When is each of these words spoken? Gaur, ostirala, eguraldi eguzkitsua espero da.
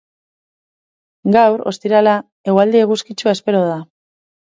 Gaur, 1.35 1.61
ostirala, 1.71 2.15
eguraldi 2.53 2.81
eguzkitsua 2.85 3.35
espero 3.39 3.61
da. 3.69 3.77